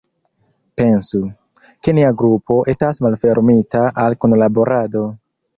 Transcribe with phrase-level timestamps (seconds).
[0.79, 1.19] Pensu,
[1.87, 5.09] ke nia grupo estas malfermita al kunlaborado.